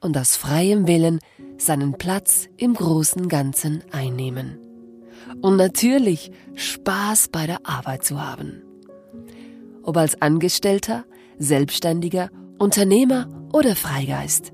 [0.00, 1.18] und aus freiem Willen
[1.56, 4.58] seinen Platz im großen Ganzen einnehmen.
[5.40, 8.62] Und natürlich Spaß bei der Arbeit zu haben.
[9.82, 11.04] Ob als Angestellter,
[11.38, 14.52] Selbstständiger, Unternehmer oder Freigeist,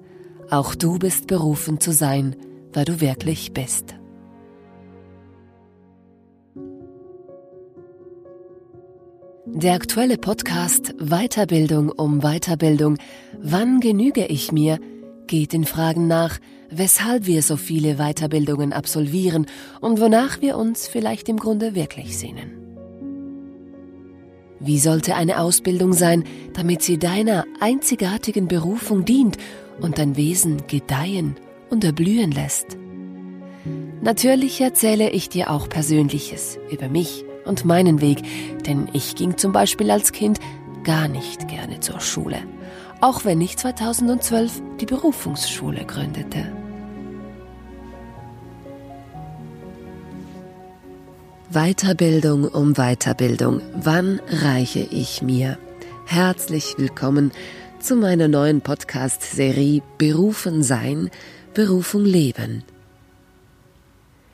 [0.51, 2.37] auch du bist berufen zu sein,
[2.73, 3.95] wer du wirklich bist.
[9.47, 12.99] Der aktuelle Podcast Weiterbildung um Weiterbildung
[13.41, 14.79] Wann genüge ich mir
[15.27, 16.39] geht den Fragen nach,
[16.71, 19.47] weshalb wir so viele Weiterbildungen absolvieren
[19.81, 22.61] und wonach wir uns vielleicht im Grunde wirklich sehnen.
[24.61, 29.37] Wie sollte eine Ausbildung sein, damit sie deiner einzigartigen Berufung dient
[29.81, 31.37] und dein Wesen gedeihen
[31.71, 32.79] und erblühen lässt?
[34.01, 38.23] Natürlich erzähle ich dir auch Persönliches über mich und meinen Weg,
[38.67, 40.39] denn ich ging zum Beispiel als Kind
[40.83, 42.39] gar nicht gerne zur Schule
[43.01, 46.53] auch wenn ich 2012 die Berufungsschule gründete.
[51.51, 53.61] Weiterbildung um Weiterbildung.
[53.75, 55.59] Wann reiche ich mir?
[56.07, 57.31] Herzlich willkommen
[57.79, 61.11] zu meiner neuen Podcast-Serie Berufen sein,
[61.53, 62.65] Berufung leben.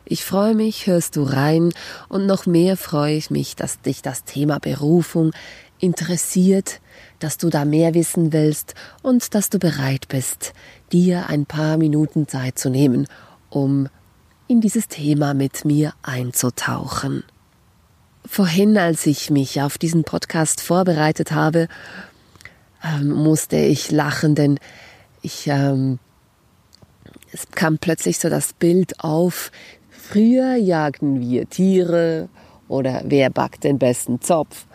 [0.07, 1.73] Ich freue mich, hörst du rein
[2.09, 5.33] und noch mehr freue ich mich, dass dich das Thema Berufung
[5.81, 6.81] interessiert,
[7.19, 10.53] dass du da mehr wissen willst und dass du bereit bist,
[10.93, 13.07] dir ein paar Minuten Zeit zu nehmen,
[13.49, 13.89] um
[14.49, 17.25] in dieses Thema mit mir einzutauchen.
[18.25, 21.69] Vorhin, als ich mich auf diesen Podcast vorbereitet habe,
[22.83, 24.59] ähm, musste ich lachen, denn
[25.23, 25.99] ich ähm,
[27.33, 29.53] es kam plötzlich so das Bild auf,
[29.91, 32.29] früher jagten wir Tiere
[32.69, 34.67] oder wer backt den besten Zopf.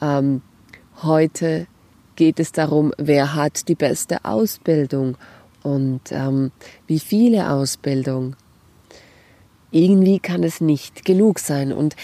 [0.00, 0.42] Ähm,
[1.04, 1.66] heute
[2.16, 5.16] geht es darum, wer hat die beste Ausbildung
[5.62, 6.52] und ähm,
[6.86, 8.36] wie viele Ausbildung.
[9.70, 11.96] Irgendwie kann es nicht genug sein und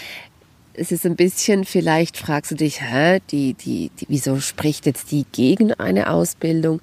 [0.73, 5.11] es ist ein bisschen, vielleicht fragst du dich, hä, die, die, die, wieso spricht jetzt
[5.11, 6.81] die gegen eine Ausbildung?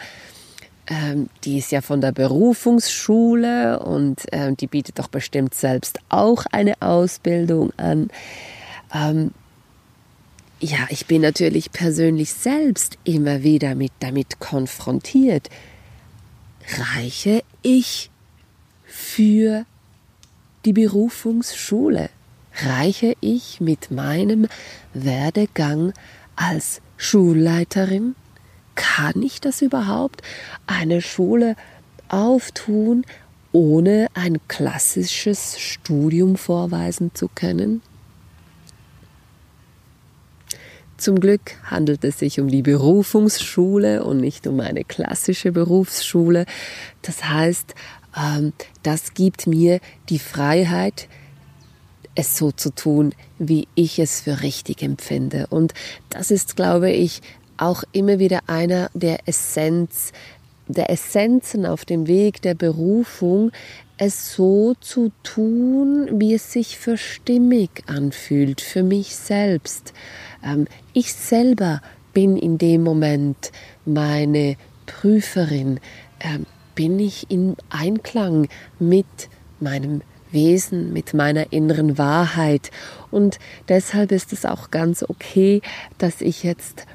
[0.88, 6.44] Ähm, die ist ja von der Berufungsschule und ähm, die bietet doch bestimmt selbst auch
[6.53, 8.10] eine Ausbildung an.
[8.94, 9.32] Ähm,
[10.61, 15.50] ja, ich bin natürlich persönlich selbst immer wieder mit damit konfrontiert.
[16.78, 18.11] Reiche ich
[18.84, 19.67] für
[20.65, 22.09] die Berufungsschule?
[22.65, 24.49] Reiche ich mit meinem
[24.94, 25.93] Werdegang
[26.37, 28.15] als Schulleiterin?
[28.75, 30.23] Kann ich das überhaupt?
[30.67, 31.55] Eine Schule
[32.09, 33.05] auftun,
[33.53, 37.83] ohne ein klassisches Studium vorweisen zu können?
[40.96, 46.46] Zum Glück handelt es sich um die Berufungsschule und nicht um eine klassische Berufsschule.
[47.02, 47.74] Das heißt,
[48.16, 48.52] ähm,
[48.82, 51.08] das gibt mir die Freiheit,
[52.14, 55.46] es so zu tun, wie ich es für richtig empfinde.
[55.50, 55.74] Und
[56.08, 57.20] das ist, glaube ich,
[57.58, 60.12] auch immer wieder einer der Essenz,
[60.66, 63.52] der Essenzen auf dem Weg der Berufung,
[63.99, 69.94] es so zu tun, wie es sich für stimmig anfühlt, für mich selbst.
[70.46, 71.82] Ähm, ich selber
[72.12, 73.52] bin in dem Moment
[73.84, 74.56] meine
[74.87, 75.81] Prüferin.
[76.20, 78.48] Ähm, bin ich in Einklang
[78.78, 79.06] mit
[79.60, 82.70] meinem Wesen, mit meiner inneren Wahrheit.
[83.10, 83.38] Und
[83.69, 85.62] deshalb ist es auch ganz okay,
[85.98, 86.87] dass ich jetzt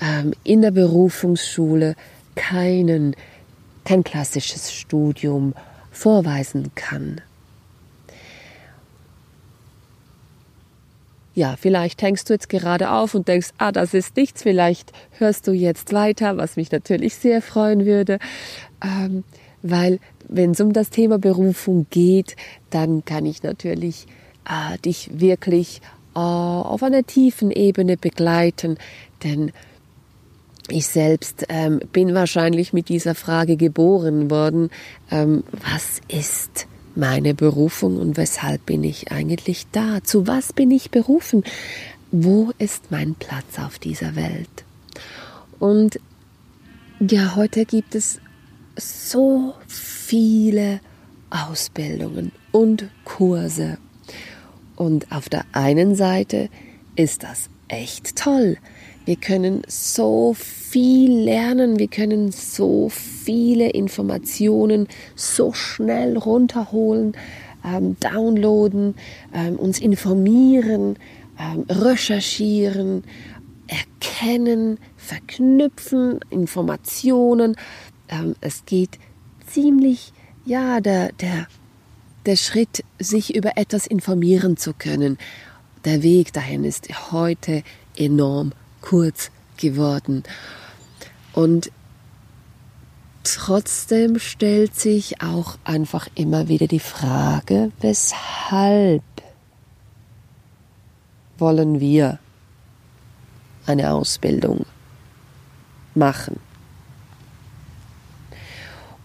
[0.00, 1.94] ähm, in der Berufungsschule
[2.34, 3.14] keinen,
[3.84, 5.54] kein klassisches Studium
[5.90, 7.20] vorweisen kann.
[11.36, 15.46] Ja, vielleicht hängst du jetzt gerade auf und denkst, ah, das ist nichts, vielleicht hörst
[15.46, 18.18] du jetzt weiter, was mich natürlich sehr freuen würde,
[18.82, 19.22] ähm,
[19.62, 22.36] weil wenn es um das Thema Berufung geht,
[22.70, 24.06] dann kann ich natürlich
[24.48, 25.82] äh, dich wirklich
[26.14, 28.78] äh, auf einer tiefen Ebene begleiten,
[29.22, 29.52] denn
[30.68, 34.70] ich selbst ähm, bin wahrscheinlich mit dieser Frage geboren worden,
[35.10, 36.66] ähm, was ist
[36.96, 40.02] meine Berufung und weshalb bin ich eigentlich da?
[40.02, 41.44] Zu was bin ich berufen?
[42.10, 44.64] Wo ist mein Platz auf dieser Welt?
[45.58, 46.00] Und
[47.00, 48.20] ja, heute gibt es
[48.76, 50.80] so viele
[51.30, 53.78] Ausbildungen und Kurse.
[54.76, 56.48] Und auf der einen Seite
[56.94, 58.58] ist das echt toll.
[59.06, 67.16] Wir können so viel lernen, wir können so viele Informationen so schnell runterholen,
[67.64, 68.96] ähm, downloaden,
[69.32, 70.98] ähm, uns informieren,
[71.38, 73.04] ähm, recherchieren,
[73.68, 77.54] erkennen, verknüpfen, Informationen.
[78.08, 78.98] Ähm, es geht
[79.46, 80.12] ziemlich,
[80.44, 81.46] ja, der, der,
[82.26, 85.16] der Schritt, sich über etwas informieren zu können.
[85.84, 87.62] Der Weg dahin ist heute
[87.96, 88.50] enorm
[88.88, 90.22] kurz geworden.
[91.32, 91.72] Und
[93.24, 99.02] trotzdem stellt sich auch einfach immer wieder die Frage, weshalb
[101.38, 102.18] wollen wir
[103.66, 104.64] eine Ausbildung
[105.94, 106.45] machen?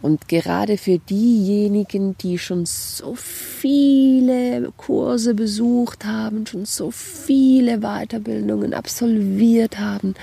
[0.02, 8.74] Und gerade für diejenigen, die schon so viele Kurse besucht haben, schon so viele Weiterbildungen
[8.74, 10.16] absolviert haben.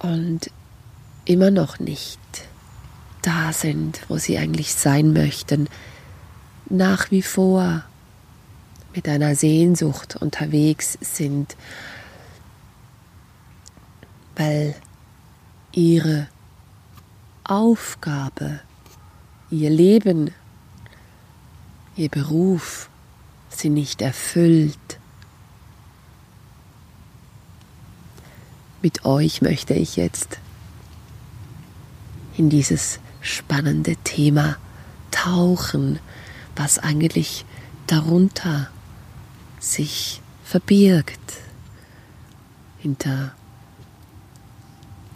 [0.00, 0.50] Und
[1.24, 2.18] immer noch nicht
[3.22, 5.68] da sind, wo sie eigentlich sein möchten,
[6.68, 7.84] nach wie vor
[8.94, 11.56] mit einer Sehnsucht unterwegs sind,
[14.36, 14.74] weil
[15.72, 16.26] ihre
[17.50, 18.60] Aufgabe,
[19.50, 20.32] ihr Leben,
[21.96, 22.88] ihr Beruf
[23.48, 24.78] sie nicht erfüllt.
[28.82, 30.38] Mit euch möchte ich jetzt
[32.36, 34.56] in dieses spannende Thema
[35.10, 35.98] tauchen,
[36.54, 37.44] was eigentlich
[37.88, 38.70] darunter
[39.58, 41.18] sich verbirgt,
[42.78, 43.34] hinter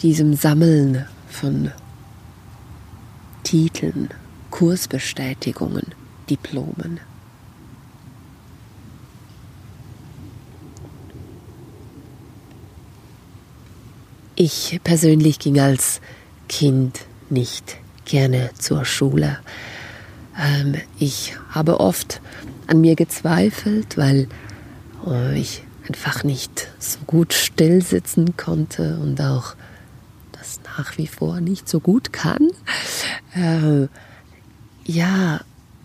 [0.01, 1.71] diesem Sammeln von
[3.45, 4.09] Titeln,
[4.51, 5.95] Kursbestätigungen,
[6.29, 7.01] Diplomen.
[14.35, 16.01] Ich persönlich ging als
[16.49, 17.01] Kind
[17.31, 19.39] nicht gerne zur Schule.
[20.37, 22.21] Ähm, ich habe oft
[22.67, 24.29] an mir gezweifelt, weil
[25.07, 29.55] äh, ich einfach nicht so gut still sitzen konnte und auch
[30.65, 32.51] nach wie vor nicht so gut kann.
[33.35, 33.89] Äh,
[34.85, 35.41] ja,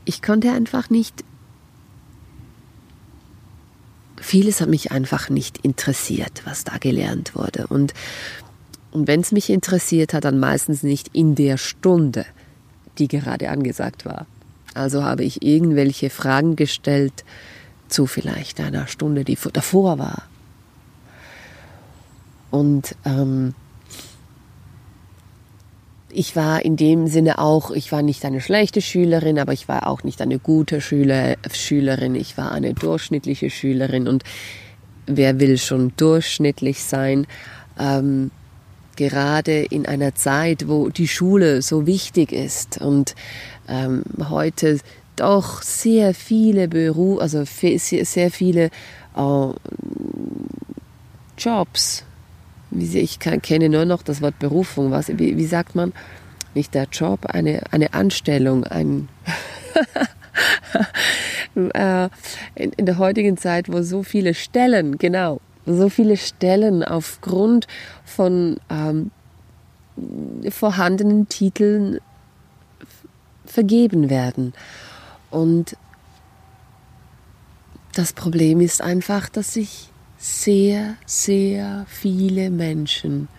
[0.05, 1.23] ich konnte einfach nicht.
[4.17, 7.67] Vieles hat mich einfach nicht interessiert, was da gelernt wurde.
[7.67, 7.93] Und,
[8.91, 12.25] und wenn es mich interessiert hat, dann meistens nicht in der Stunde,
[12.97, 14.27] die gerade angesagt war.
[14.73, 17.23] Also habe ich irgendwelche Fragen gestellt
[17.87, 20.23] zu vielleicht einer Stunde, die davor war.
[22.51, 23.53] Und ähm,
[26.11, 29.87] ich war in dem Sinne auch, ich war nicht eine schlechte Schülerin, aber ich war
[29.87, 32.15] auch nicht eine gute Schüler, Schülerin.
[32.15, 34.23] Ich war eine durchschnittliche Schülerin und
[35.05, 37.27] wer will schon durchschnittlich sein?
[37.79, 38.31] Ähm,
[38.95, 43.15] gerade in einer Zeit, wo die Schule so wichtig ist und
[43.67, 44.79] ähm, heute
[45.15, 48.71] doch sehr viele Berufe, also sehr viele
[49.15, 49.47] äh,
[51.37, 52.03] Jobs
[52.71, 54.91] ich kenne nur noch das Wort Berufung.
[54.91, 55.93] Was, wie, wie sagt man?
[56.53, 59.07] Nicht der Job, eine, eine Anstellung, ein
[61.73, 62.09] äh,
[62.55, 67.67] in, in der heutigen Zeit, wo so viele Stellen, genau, so viele Stellen aufgrund
[68.03, 69.11] von ähm,
[70.49, 71.99] vorhandenen Titeln
[73.45, 74.53] vergeben werden.
[75.29, 75.75] Und
[77.93, 83.29] das Problem ist einfach, dass sich sehr, sehr viele Menschen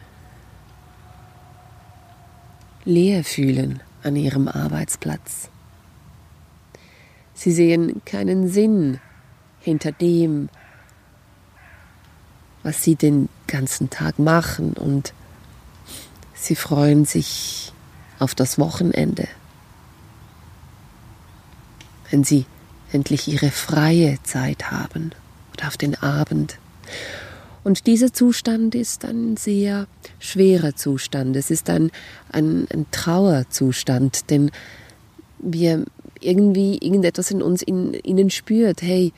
[2.87, 5.51] leer fühlen an ihrem Arbeitsplatz.
[7.35, 8.99] Sie sehen keinen Sinn
[9.61, 10.49] hinter dem,
[12.63, 15.13] was sie den ganzen Tag machen und
[16.33, 17.75] sie freuen sich
[18.19, 19.29] auf das Wochenende,
[22.11, 22.47] wenn sie
[22.91, 25.13] endlich ihre freie Zeit haben
[25.53, 26.59] oder auf den Abend.
[27.63, 29.87] Und dieser Zustand ist ein sehr
[30.19, 31.37] schwerer Zustand.
[31.37, 31.91] Es ist ein,
[32.33, 34.51] ein, ein Trauerzustand, denn
[35.39, 35.85] wir
[36.21, 39.13] irgendwie irgendetwas in uns in, innen spürt, hey,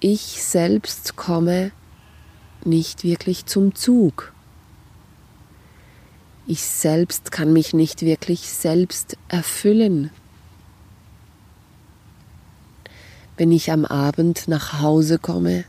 [0.00, 1.70] ich selbst komme
[2.64, 4.32] nicht wirklich zum Zug.
[6.46, 10.10] Ich selbst kann mich nicht wirklich selbst erfüllen.
[13.36, 15.64] Wenn ich am Abend nach Hause komme,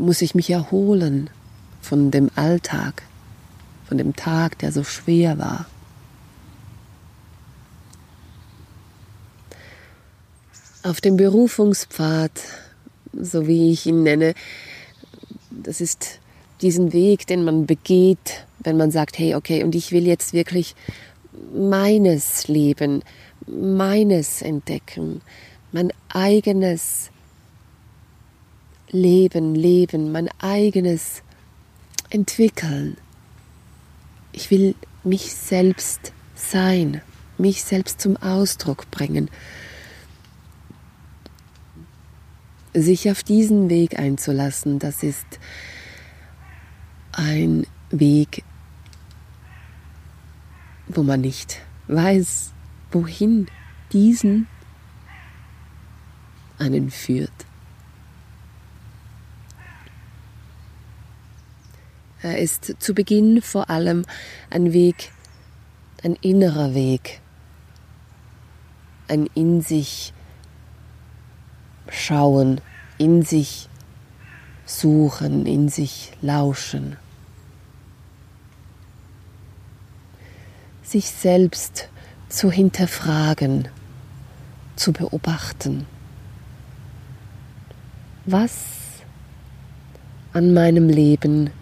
[0.00, 1.30] muss ich mich erholen
[1.82, 3.02] von dem Alltag,
[3.86, 5.66] von dem Tag, der so schwer war.
[10.82, 12.32] Auf dem Berufungspfad,
[13.12, 14.34] so wie ich ihn nenne,
[15.50, 16.20] das ist
[16.60, 20.74] diesen Weg, den man begeht, wenn man sagt, hey, okay, und ich will jetzt wirklich
[21.54, 23.02] meines Leben,
[23.46, 25.20] meines entdecken,
[25.72, 27.10] mein eigenes
[28.96, 31.22] Leben, Leben, mein eigenes
[32.08, 32.96] entwickeln.
[34.32, 34.74] Ich will
[35.04, 37.02] mich selbst sein,
[37.36, 39.30] mich selbst zum Ausdruck bringen.
[42.72, 45.26] Sich auf diesen Weg einzulassen, das ist
[47.12, 48.44] ein Weg,
[50.88, 52.52] wo man nicht weiß,
[52.92, 53.46] wohin
[53.92, 54.46] diesen
[56.58, 57.46] einen führt.
[62.26, 64.04] Er ist zu Beginn vor allem
[64.50, 65.12] ein Weg,
[66.02, 67.20] ein innerer Weg,
[69.06, 70.12] ein in sich
[71.88, 72.60] schauen,
[72.98, 73.68] in sich
[74.64, 76.96] suchen, in sich lauschen.
[80.82, 81.88] Sich selbst
[82.28, 83.68] zu hinterfragen,
[84.74, 85.86] zu beobachten.
[88.24, 88.64] Was
[90.32, 91.52] an meinem Leben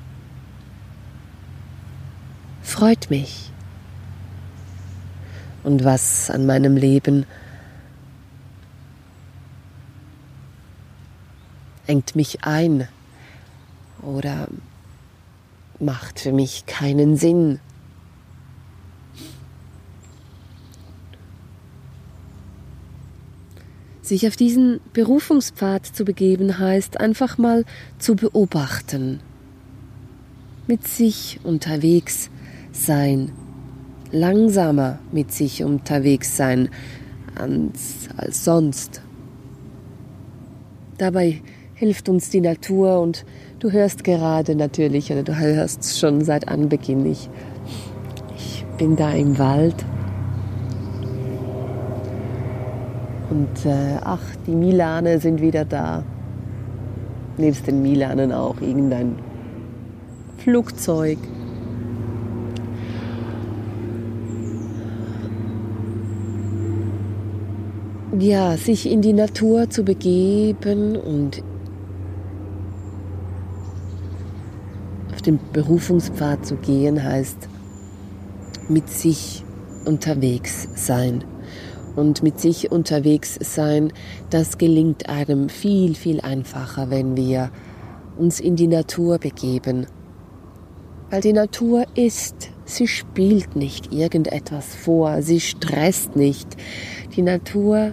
[2.65, 3.53] freut mich
[5.63, 7.27] und was an meinem Leben
[11.87, 12.89] engt mich ein
[14.03, 14.49] oder
[15.79, 17.61] macht für mich keinen Sinn.
[24.01, 27.65] Sich auf diesen Berufungspfad zu begeben heißt einfach mal
[27.99, 29.21] zu beobachten,
[30.67, 32.31] mit sich unterwegs
[32.75, 33.33] sein,
[34.11, 36.69] langsamer mit sich unterwegs sein
[37.35, 39.03] als, als sonst.
[40.99, 41.41] Dabei
[41.75, 43.25] hilft uns die Natur und
[43.59, 47.29] du hörst gerade natürlich, oder du hörst schon seit Anbeginn, ich,
[48.37, 49.85] ich bin da im Wald
[53.35, 56.05] und äh, ach, die Milane sind wieder da.
[57.37, 59.17] Nebst den Milanen auch irgendein
[60.39, 61.19] Flugzeug.
[68.21, 71.43] Ja, sich in die Natur zu begeben und
[75.13, 77.49] auf den Berufungspfad zu gehen, heißt
[78.69, 79.45] mit sich
[79.85, 81.25] unterwegs sein.
[81.97, 83.93] Und mit sich unterwegs sein,
[84.31, 87.51] das gelingt einem viel, viel einfacher, wenn wir
[88.17, 89.87] uns in die Natur begeben.
[91.11, 96.49] Weil die Natur ist, sie spielt nicht irgendetwas vor, sie stresst nicht.
[97.15, 97.93] Die Natur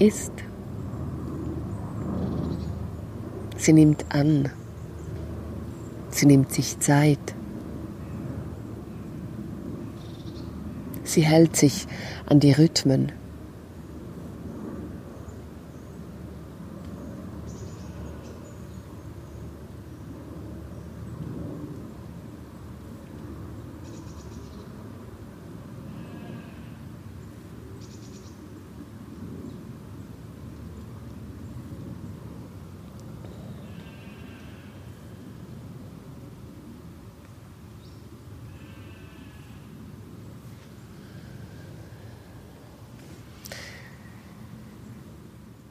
[0.00, 0.32] ist.
[3.56, 4.48] Sie nimmt an.
[6.10, 7.18] Sie nimmt sich Zeit.
[11.04, 11.86] Sie hält sich
[12.26, 13.12] an die Rhythmen.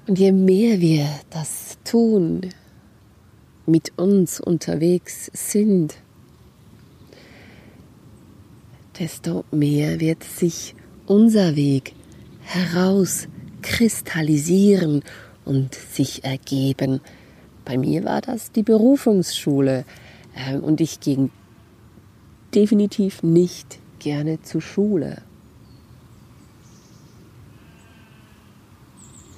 [0.10, 2.50] Und je mehr wir das tun,
[3.68, 5.98] mit uns unterwegs sind,
[8.98, 10.74] desto mehr wird sich
[11.06, 11.94] unser Weg
[12.42, 15.04] herauskristallisieren
[15.46, 17.02] und sich ergeben.
[17.64, 19.86] Bei mir war das die Berufungsschule
[20.34, 21.30] äh, und ich ging
[22.56, 25.22] definitiv nicht gerne zur Schule.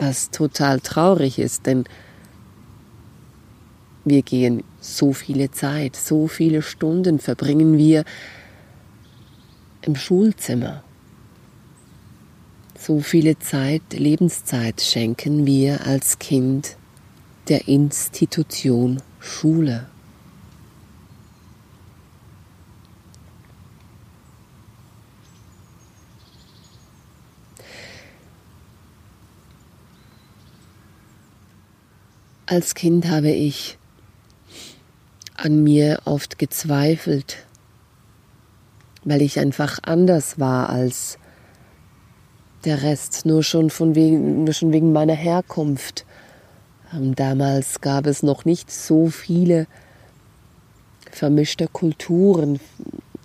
[0.02, 1.86] Was total traurig ist, denn
[4.04, 8.04] wir gehen so viele Zeit, so viele Stunden verbringen wir
[9.84, 10.84] im Schulzimmer.
[12.78, 16.78] So viele Zeit, Lebenszeit schenken wir als Kind
[17.48, 19.86] der Institution Schule.
[32.52, 33.78] Als Kind habe ich
[35.38, 37.38] an mir oft gezweifelt,
[39.06, 41.18] weil ich einfach anders war als
[42.66, 46.06] der Rest, nur schon, von wegen, nur schon wegen meiner Herkunft.
[46.94, 49.66] Ähm, damals gab es noch nicht so viele
[51.10, 52.60] vermischte Kulturen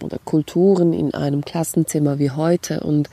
[0.05, 3.11] oder Kulturen in einem Klassenzimmer wie heute und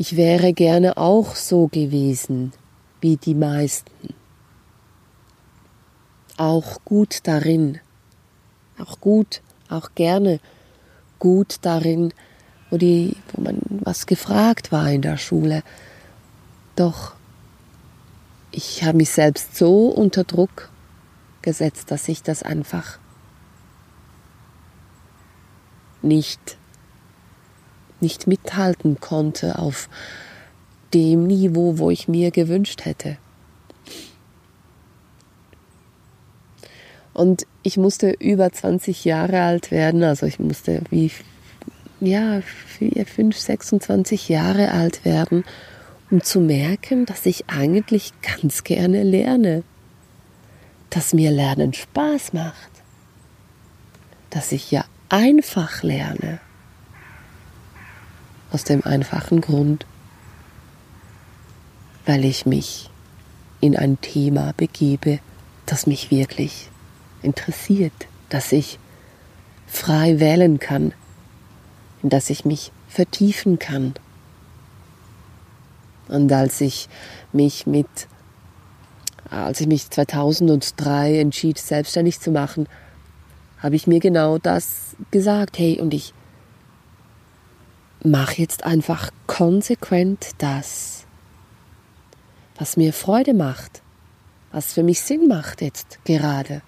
[0.00, 2.52] Ich wäre gerne auch so gewesen
[3.00, 4.14] wie die meisten.
[6.36, 7.80] Auch gut darin,
[8.78, 10.38] auch gut, auch gerne
[11.18, 12.14] gut darin,
[12.70, 15.64] wo, die, wo man was gefragt war in der Schule.
[16.76, 17.14] Doch
[18.52, 20.70] ich habe mich selbst so unter Druck
[21.42, 23.00] gesetzt, dass ich das einfach
[26.02, 26.56] nicht
[28.00, 29.88] nicht mithalten konnte auf
[30.94, 33.18] dem Niveau, wo ich mir gewünscht hätte.
[37.12, 41.10] Und ich musste über 20 Jahre alt werden, also ich musste wie,
[42.00, 42.42] ja,
[42.78, 45.44] 4, 5, 26 Jahre alt werden,
[46.10, 49.64] um zu merken, dass ich eigentlich ganz gerne lerne,
[50.90, 52.70] dass mir Lernen Spaß macht,
[54.30, 56.40] dass ich ja einfach lerne.
[58.50, 59.86] Aus dem einfachen Grund,
[62.06, 62.88] weil ich mich
[63.60, 65.18] in ein Thema begebe,
[65.66, 66.70] das mich wirklich
[67.22, 67.92] interessiert,
[68.30, 68.78] dass ich
[69.66, 70.94] frei wählen kann,
[72.02, 73.94] in das ich mich vertiefen kann.
[76.08, 76.88] Und als ich
[77.32, 77.86] mich mit,
[79.30, 82.66] als ich mich 2003 entschied, selbstständig zu machen,
[83.58, 85.58] habe ich mir genau das gesagt.
[85.58, 86.14] Hey, und ich
[88.04, 91.04] mach jetzt einfach konsequent das,
[92.58, 93.82] was mir Freude macht,
[94.52, 96.62] was für mich Sinn macht jetzt gerade.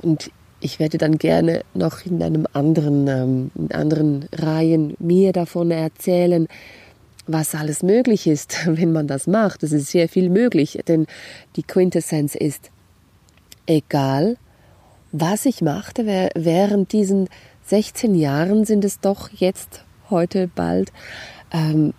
[0.00, 5.70] Und ich werde dann gerne noch in einem anderen, ähm, in anderen Reihen mir davon
[5.70, 6.48] erzählen,
[7.28, 9.62] was alles möglich ist, wenn man das macht.
[9.62, 11.06] Es ist sehr viel möglich, denn
[11.54, 12.70] die Quintessenz ist,
[13.66, 14.36] egal
[15.10, 17.28] was ich machte während diesen
[17.64, 20.92] 16 Jahren, sind es doch jetzt, heute bald,
[21.50, 21.94] ähm,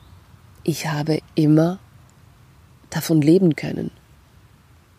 [0.64, 1.80] ich habe immer
[2.90, 3.92] davon leben können.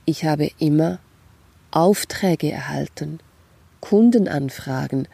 [0.07, 0.99] Ich habe immer
[1.71, 3.21] Aufträge erhalten,
[3.81, 5.07] Kundenanfragen,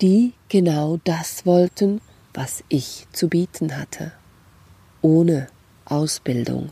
[0.00, 2.00] die genau das wollten,
[2.38, 4.12] was ich zu bieten hatte,
[5.02, 5.48] ohne
[5.84, 6.70] Ausbildung.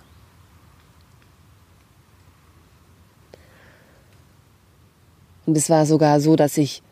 [5.45, 6.85] Und es war sogar so, dass ich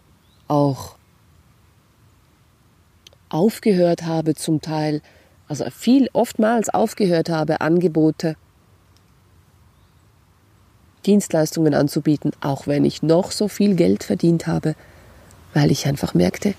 [0.48, 0.96] auch
[3.28, 5.02] aufgehört habe zum Teil,
[5.46, 8.34] also viel oftmals aufgehört habe, Angebote,
[11.06, 14.74] Dienstleistungen anzubieten, auch wenn ich noch so viel Geld verdient habe,
[15.52, 16.54] weil ich einfach merkte,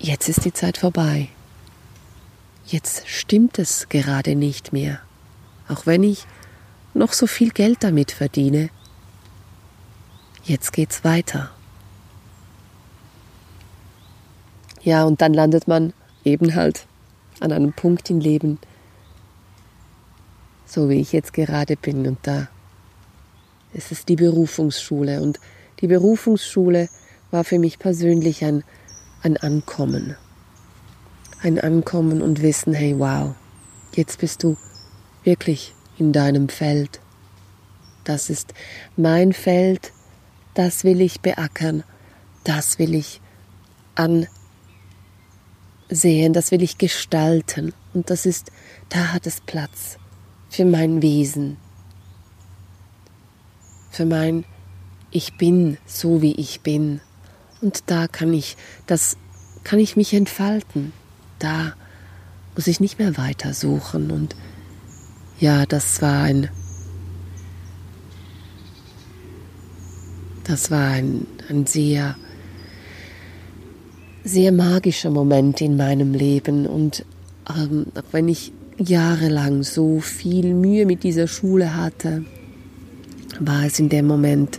[0.00, 1.28] jetzt ist die Zeit vorbei.
[2.66, 5.00] Jetzt stimmt es gerade nicht mehr,
[5.68, 6.26] auch wenn ich
[6.94, 8.70] noch so viel Geld damit verdiene.
[10.44, 11.50] Jetzt geht's weiter.
[14.82, 15.92] Ja, und dann landet man
[16.24, 16.86] eben halt
[17.40, 18.58] an einem Punkt im Leben,
[20.66, 22.06] so wie ich jetzt gerade bin.
[22.06, 22.48] Und da
[23.72, 25.20] ist es die Berufungsschule.
[25.20, 25.38] Und
[25.80, 26.88] die Berufungsschule
[27.30, 28.64] war für mich persönlich ein
[29.22, 30.16] ein Ankommen.
[31.42, 33.34] Ein Ankommen und wissen, hey wow,
[33.94, 34.56] jetzt bist du
[35.24, 37.00] wirklich in deinem Feld.
[38.04, 38.54] Das ist
[38.96, 39.92] mein Feld,
[40.54, 41.84] das will ich beackern,
[42.44, 43.20] das will ich
[43.94, 44.28] ansehen,
[46.32, 47.74] das will ich gestalten.
[47.92, 48.50] Und das ist,
[48.88, 49.98] da hat es Platz
[50.48, 51.58] für mein Wesen,
[53.90, 54.44] für mein
[55.10, 57.00] Ich bin so wie ich bin.
[57.60, 59.16] Und da kann ich, das
[59.64, 60.92] kann ich mich entfalten.
[61.38, 61.74] Da
[62.54, 64.10] muss ich nicht mehr weiter suchen.
[64.10, 64.34] Und
[65.38, 66.48] ja, das war ein,
[70.44, 72.16] das war ein, ein sehr,
[74.24, 76.66] sehr magischer Moment in meinem Leben.
[76.66, 77.04] Und
[77.48, 82.24] ähm, auch wenn ich jahrelang so viel Mühe mit dieser Schule hatte,
[83.38, 84.58] war es in dem Moment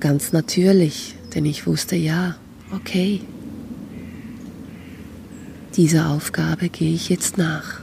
[0.00, 2.36] ganz natürlich, denn ich wusste, ja,
[2.74, 3.20] okay,
[5.76, 7.80] dieser Aufgabe gehe ich jetzt nach.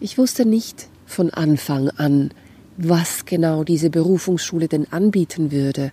[0.00, 2.32] Ich wusste nicht von Anfang an,
[2.76, 5.92] was genau diese Berufungsschule denn anbieten würde.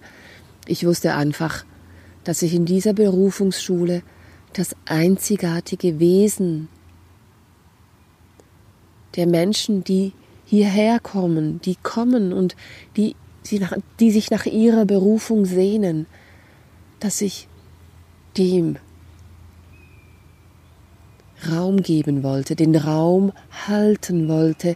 [0.65, 1.63] Ich wusste einfach,
[2.24, 4.04] dass ich in dieser Berufungsschule
[4.54, 6.67] das einzigartige Wesen
[9.15, 10.13] der Menschen, die
[10.52, 12.58] hierher kommen, die kommen und
[12.98, 16.08] die, die, nach, die sich nach ihrer Berufung sehnen,
[17.00, 17.48] dass ich
[18.38, 18.76] dem
[21.50, 23.32] Raum geben wollte, den Raum
[23.66, 24.76] halten wollte,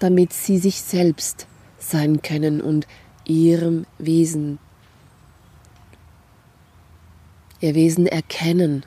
[0.00, 1.46] damit sie sich selbst
[1.78, 2.88] sein können und
[3.24, 4.58] ihrem Wesen,
[7.60, 8.84] ihr Wesen erkennen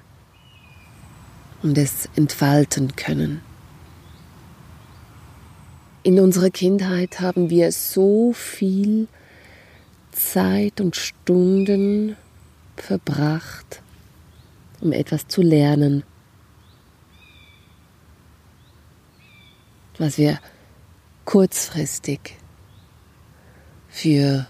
[1.63, 3.46] und es entfalten können.
[6.07, 9.09] In unserer Kindheit haben wir so viel
[10.13, 12.15] Zeit und Stunden
[12.77, 13.81] verbracht,
[14.79, 16.03] um etwas zu lernen,
[19.97, 20.39] was wir
[21.25, 22.37] kurzfristig
[23.89, 24.47] für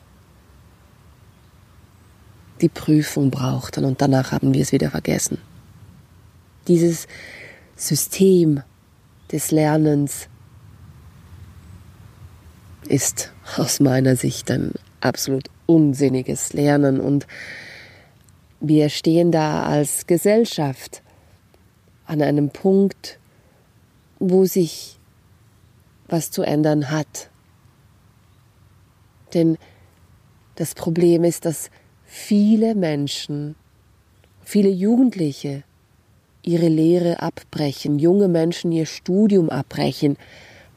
[2.62, 5.40] die Prüfung brauchten und danach haben wir es wieder vergessen.
[6.68, 7.08] Dieses
[7.76, 8.62] System
[9.32, 10.30] des Lernens
[12.90, 17.28] ist aus meiner Sicht ein absolut unsinniges Lernen und
[18.60, 21.04] wir stehen da als Gesellschaft
[22.06, 23.20] an einem Punkt,
[24.20, 24.98] wo sich
[26.08, 27.30] was zu ändern hat.
[29.34, 29.58] Denn
[30.56, 31.70] das Problem ist, dass
[32.06, 33.56] viele Menschen,
[34.44, 35.64] viele Jugendliche
[36.42, 40.18] ihre Lehre abbrechen, junge Menschen ihr Studium abbrechen,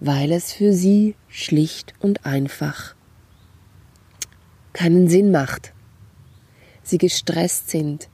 [0.00, 2.94] weil es für sie schlicht und einfach
[4.72, 5.72] keinen Sinn macht.
[6.82, 8.08] Sie gestresst sind,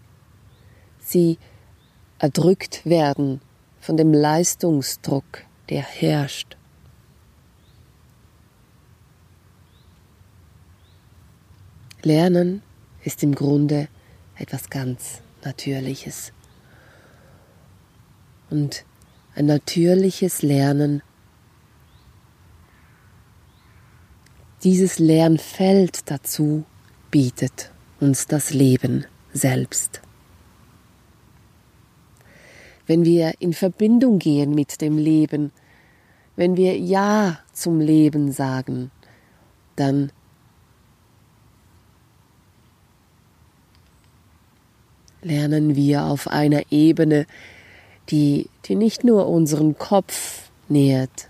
[0.98, 1.38] sie
[2.18, 3.40] erdrückt werden
[3.80, 6.56] von dem Leistungsdruck, der herrscht.
[12.02, 12.62] Lernen
[13.04, 13.88] ist im Grunde
[14.36, 16.32] etwas ganz Natürliches.
[18.50, 18.84] Und
[19.36, 21.02] ein natürliches Lernen
[24.66, 26.64] Dieses Lernfeld dazu
[27.12, 30.00] bietet uns das Leben selbst.
[32.88, 35.52] Wenn wir in Verbindung gehen mit dem Leben,
[36.34, 38.90] wenn wir Ja zum Leben sagen,
[39.76, 40.10] dann
[45.22, 47.28] lernen wir auf einer Ebene,
[48.08, 51.28] die, die nicht nur unseren Kopf nährt,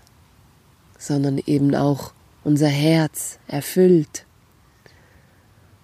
[0.97, 2.16] sondern eben auch
[2.47, 4.25] unser Herz erfüllt,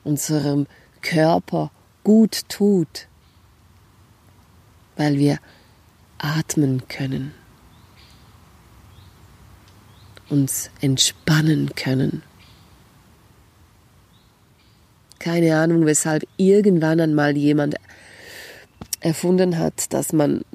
[0.06, 0.66] unserem
[1.02, 1.72] Körper
[2.06, 3.10] gut tut,
[4.96, 5.40] weil wir
[6.20, 7.34] atmen können,
[10.30, 12.24] uns entspannen können.
[15.20, 17.76] Keine Ahnung, weshalb irgendwann einmal jemand
[19.02, 20.46] erfunden hat, dass man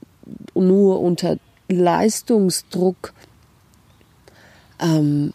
[0.54, 1.36] nur unter
[1.68, 3.12] Leistungsdruck
[4.80, 5.34] ähm,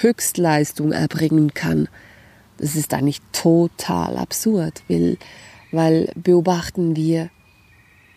[0.00, 1.88] Höchstleistung erbringen kann.
[2.58, 5.18] Das ist eigentlich total absurd, weil,
[5.72, 7.30] weil beobachten wir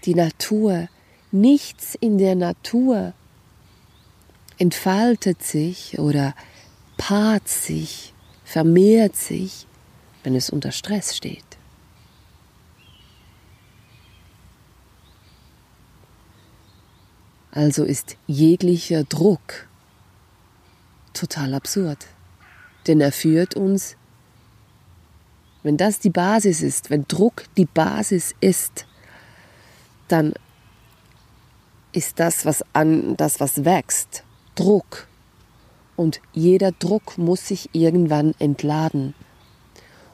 [0.05, 0.89] die Natur.
[1.31, 3.13] Nichts in der Natur
[4.57, 6.35] entfaltet sich oder
[6.97, 9.65] paart sich, vermehrt sich,
[10.23, 11.43] wenn es unter Stress steht.
[17.51, 19.67] Also ist jeglicher Druck
[21.13, 22.07] total absurd.
[22.87, 23.95] Denn er führt uns,
[25.63, 28.85] wenn das die Basis ist, wenn Druck die Basis ist,
[30.09, 30.33] dann
[31.93, 34.23] ist das, was an, das, was wächst,
[34.55, 35.07] Druck.
[35.95, 39.13] Und jeder Druck muss sich irgendwann entladen.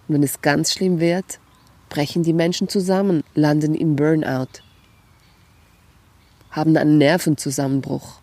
[0.07, 1.39] Und wenn es ganz schlimm wird,
[1.87, 4.61] brechen die Menschen zusammen, landen im Burnout,
[6.51, 8.19] haben einen Nervenzusammenbruch.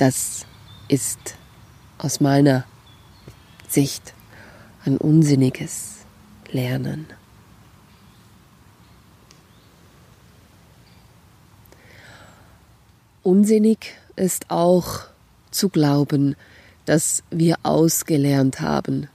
[0.00, 0.46] Das
[0.88, 1.36] ist
[1.98, 2.64] aus meiner
[3.68, 4.14] Sicht
[4.86, 5.96] ein unsinniges
[6.50, 7.06] Lernen.
[13.22, 15.00] Unsinnig ist auch
[15.50, 16.34] zu glauben,
[16.86, 19.06] dass wir ausgelernt haben,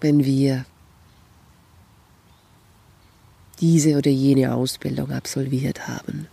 [0.00, 0.64] wenn wir
[3.60, 6.26] diese oder jene Ausbildung absolviert haben.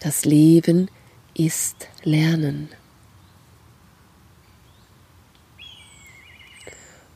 [0.00, 0.88] Das Leben
[1.34, 2.68] ist Lernen.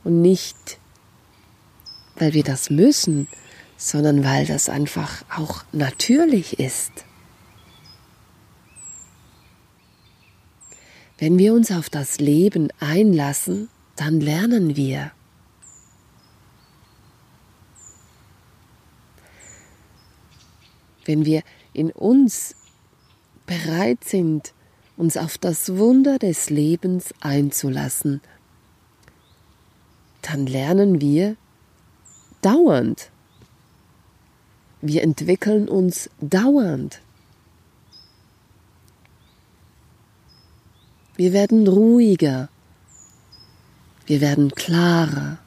[0.03, 0.79] Und nicht,
[2.15, 3.27] weil wir das müssen,
[3.77, 6.91] sondern weil das einfach auch natürlich ist.
[11.17, 15.11] Wenn wir uns auf das Leben einlassen, dann lernen wir.
[21.05, 21.41] Wenn wir
[21.73, 22.55] in uns
[23.47, 24.53] bereit sind,
[24.95, 28.21] uns auf das Wunder des Lebens einzulassen,
[30.21, 31.35] dann lernen wir
[32.41, 33.09] dauernd.
[34.81, 37.01] Wir entwickeln uns dauernd.
[41.15, 42.49] Wir werden ruhiger.
[44.05, 45.39] Wir werden klarer.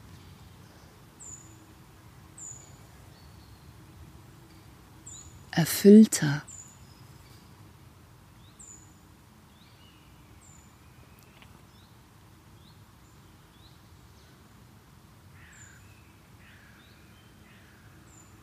[5.51, 6.43] Erfüllter.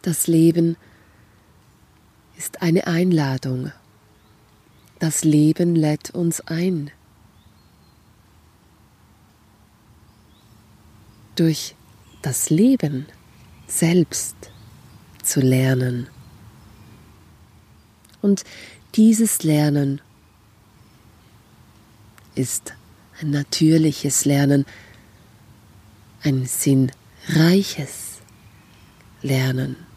[0.03, 0.77] Das Leben
[2.37, 3.73] ist eine Einladung.
[4.99, 6.91] Das Leben lädt uns ein.
[11.39, 11.77] durch
[12.23, 13.07] das Leben
[13.69, 14.35] selbst
[15.23, 16.09] zu lernen.
[18.21, 18.45] Und
[18.97, 20.01] dieses Lernen
[22.35, 22.75] ist
[23.21, 24.67] ein natürliches Lernen,
[26.23, 28.19] ein sinnreiches
[29.23, 29.88] Lernen.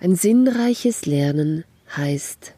[0.00, 1.64] Ein sinnreiches Lernen
[1.96, 2.56] heißt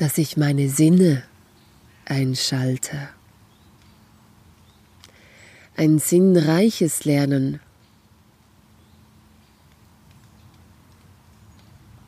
[0.00, 1.24] dass ich meine Sinne
[2.06, 3.10] einschalte.
[5.76, 7.60] Ein sinnreiches Lernen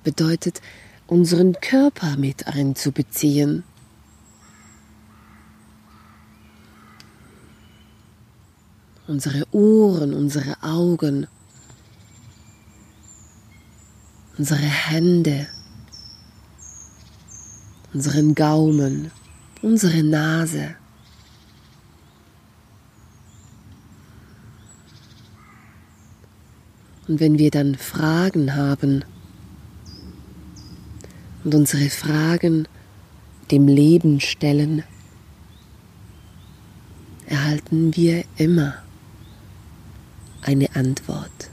[0.03, 0.63] bedeutet,
[1.07, 3.63] unseren Körper mit einzubeziehen.
[9.09, 11.27] Unsere Ohren, unsere Augen,
[14.39, 15.49] unsere Hände,
[17.93, 19.11] unseren Gaumen,
[19.61, 20.77] unsere Nase.
[27.09, 29.05] Und wenn wir dann Fragen haben
[31.45, 32.69] und unsere Fragen
[33.51, 34.85] dem Leben stellen,
[37.27, 38.77] erhalten wir immer
[40.43, 41.51] eine Antwort.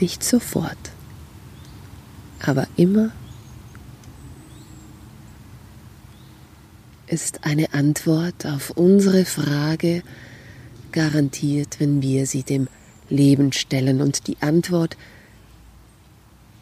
[0.00, 0.78] Nicht sofort,
[2.40, 3.10] aber immer
[7.06, 10.02] ist eine Antwort auf unsere Frage
[10.92, 12.68] garantiert, wenn wir sie dem
[13.08, 14.00] Leben stellen.
[14.00, 14.96] Und die Antwort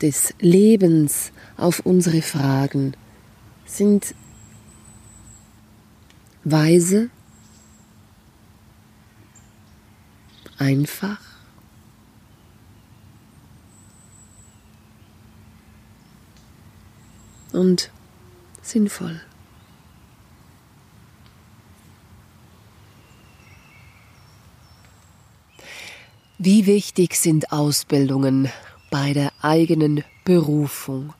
[0.01, 2.95] des Lebens auf unsere Fragen
[3.67, 4.15] sind
[6.45, 7.11] weise,
[10.59, 11.21] einfach
[17.53, 17.91] und
[18.63, 19.21] sinnvoll.
[26.41, 28.49] Wie wichtig sind Ausbildungen
[28.91, 31.13] bei der eigenen Berufung?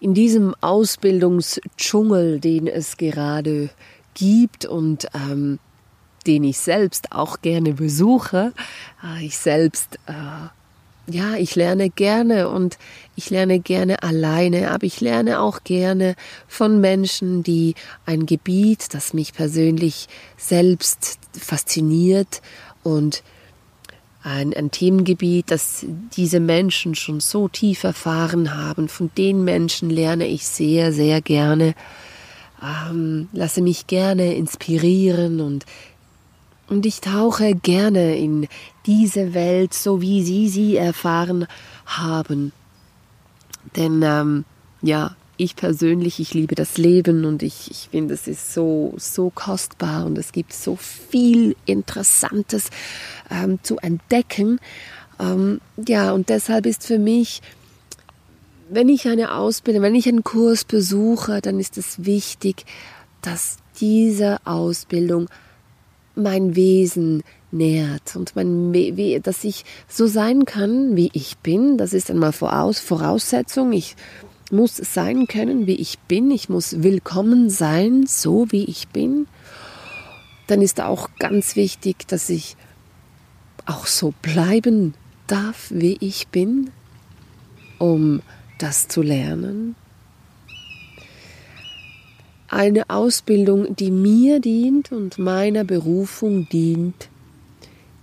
[0.00, 3.70] In diesem Ausbildungsdschungel, den es gerade
[4.14, 5.58] gibt und ähm,
[6.26, 8.52] den ich selbst auch gerne besuche,
[9.02, 10.48] äh, ich selbst äh,
[11.10, 12.78] ja, ich lerne gerne und
[13.16, 16.14] ich lerne gerne alleine, aber ich lerne auch gerne
[16.46, 22.42] von Menschen, die ein Gebiet, das mich persönlich selbst fasziniert
[22.82, 23.22] und
[24.22, 28.88] ein, ein Themengebiet, das diese Menschen schon so tief erfahren haben.
[28.88, 31.74] Von den Menschen lerne ich sehr, sehr gerne,
[32.62, 35.64] ähm, lasse mich gerne inspirieren und
[36.68, 38.46] und ich tauche gerne in
[38.84, 41.46] diese Welt, so wie Sie sie erfahren
[41.86, 42.52] haben.
[43.74, 44.44] Denn ähm,
[44.82, 49.30] ja, ich persönlich, ich liebe das Leben und ich, ich finde, es ist so, so
[49.30, 52.70] kostbar und es gibt so viel Interessantes
[53.30, 54.60] ähm, zu entdecken.
[55.18, 57.40] Ähm, ja, und deshalb ist für mich
[58.70, 62.66] wenn ich eine Ausbildung, wenn ich einen Kurs besuche, dann ist es wichtig,
[63.22, 65.28] dass diese Ausbildung
[66.14, 68.72] mein Wesen nährt und mein,
[69.22, 71.78] dass ich so sein kann, wie ich bin.
[71.78, 73.72] Das ist einmal Voraus, Voraussetzung.
[73.72, 73.96] Ich
[74.52, 76.30] muss sein können, wie ich bin.
[76.30, 79.26] Ich muss willkommen sein, so wie ich bin.
[80.46, 82.56] Dann ist auch ganz wichtig, dass ich
[83.66, 84.94] auch so bleiben
[85.26, 86.70] darf, wie ich bin,
[87.78, 88.22] um
[88.58, 89.76] das zu lernen.
[92.48, 97.10] Eine Ausbildung, die mir dient und meiner Berufung dient,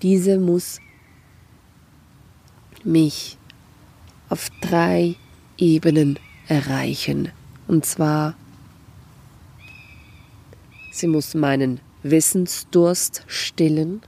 [0.03, 0.79] diese muss
[2.83, 3.37] mich
[4.29, 5.15] auf drei
[5.57, 7.31] Ebenen erreichen.
[7.67, 8.35] Und zwar,
[10.91, 14.01] sie muss meinen Wissensdurst stillen.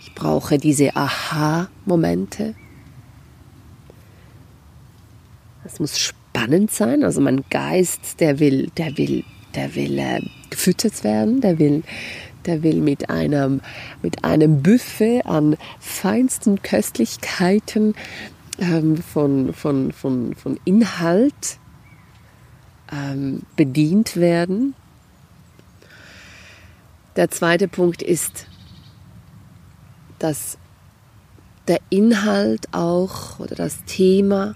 [0.00, 2.54] Ich brauche diese Aha-Momente.
[5.64, 7.02] Es muss spannend sein.
[7.02, 9.24] Also mein Geist, der will, der will,
[9.54, 11.82] der will äh, gefüttert werden, der will,
[12.46, 13.60] der will mit einem,
[14.02, 17.94] mit einem Buffet an feinsten Köstlichkeiten
[18.62, 21.58] ähm, von, von, von, von Inhalt
[22.92, 24.74] ähm, bedient werden.
[27.16, 28.46] Der zweite Punkt ist,
[30.20, 30.58] dass
[31.66, 34.54] der Inhalt auch oder das Thema,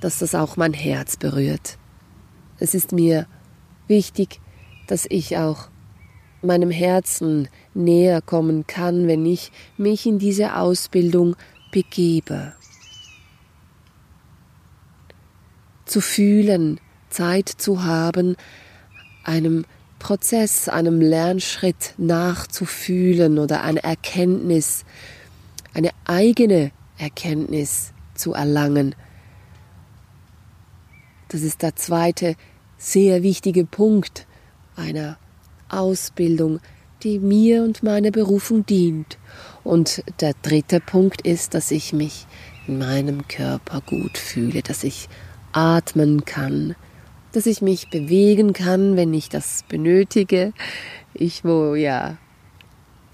[0.00, 1.78] dass das auch mein Herz berührt.
[2.58, 3.26] Es ist mir
[3.88, 4.40] wichtig,
[4.86, 5.68] dass ich auch
[6.42, 11.36] meinem Herzen näher kommen kann, wenn ich mich in diese Ausbildung
[11.72, 12.52] begebe.
[15.84, 16.78] Zu fühlen,
[17.10, 18.36] Zeit zu haben,
[19.24, 19.64] einem
[19.98, 24.84] Prozess, einem Lernschritt nachzufühlen oder eine Erkenntnis,
[25.74, 28.94] eine eigene Erkenntnis zu erlangen.
[31.28, 32.36] Das ist der zweite
[32.78, 34.26] sehr wichtige Punkt
[34.76, 35.18] einer
[35.68, 36.60] Ausbildung,
[37.02, 39.18] die mir und meiner Berufung dient.
[39.64, 42.26] Und der dritte Punkt ist, dass ich mich
[42.66, 45.08] in meinem Körper gut fühle, dass ich
[45.52, 46.74] atmen kann,
[47.32, 50.52] dass ich mich bewegen kann, wenn ich das benötige.
[51.14, 52.16] Ich, wo ja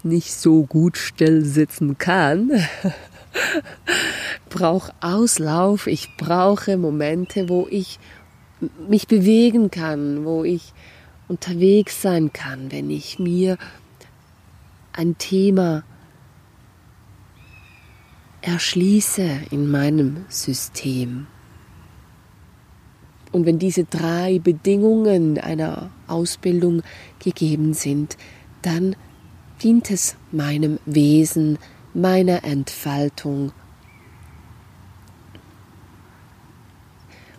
[0.03, 2.51] nicht so gut still sitzen kann,
[4.49, 7.99] brauche Auslauf, ich brauche Momente, wo ich
[8.87, 10.73] mich bewegen kann, wo ich
[11.27, 13.57] unterwegs sein kann, wenn ich mir
[14.93, 15.83] ein Thema
[18.41, 21.27] erschließe in meinem System.
[23.31, 26.81] Und wenn diese drei Bedingungen einer Ausbildung
[27.19, 28.17] gegeben sind,
[28.61, 28.95] dann
[29.61, 31.59] dient es meinem Wesen,
[31.93, 33.51] meiner Entfaltung,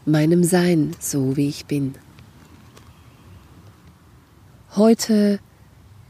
[0.04, 1.94] meinem Sein, so wie ich bin.
[4.76, 5.40] Heute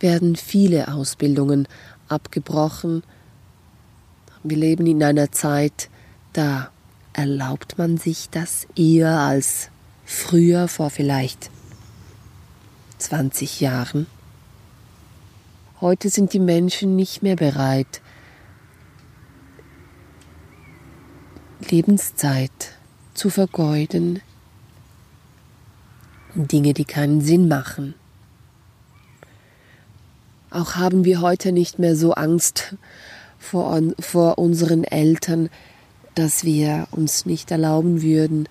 [0.00, 1.66] werden viele Ausbildungen
[2.08, 3.02] abgebrochen.
[4.42, 5.90] Wir leben in einer Zeit,
[6.32, 6.70] da
[7.12, 9.68] erlaubt man sich das eher als
[10.06, 11.50] früher vor vielleicht
[12.96, 14.06] 20 Jahren.
[15.82, 18.00] Heute sind die Menschen nicht mehr bereit,
[21.68, 22.78] Lebenszeit
[23.12, 24.20] zu vergeuden,
[26.34, 27.94] Dinge, die keinen Sinn machen.
[30.50, 32.74] Auch haben wir heute nicht mehr so Angst
[33.40, 35.48] vor, vor unseren Eltern,
[36.14, 38.48] dass wir uns nicht erlauben würden,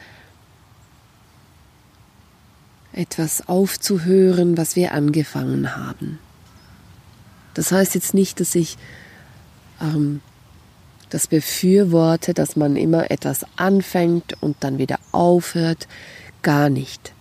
[2.91, 6.19] etwas aufzuhören, was wir angefangen haben.
[7.53, 8.77] Das heißt jetzt nicht, dass ich
[9.79, 10.21] ähm,
[11.09, 15.87] das befürworte, dass man immer etwas anfängt und dann wieder aufhört.
[16.41, 17.13] Gar nicht.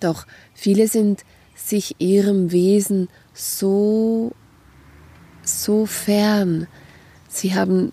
[0.00, 1.24] Doch viele sind
[1.56, 4.32] sich ihrem Wesen so,
[5.48, 6.66] so fern.
[7.28, 7.92] Sie haben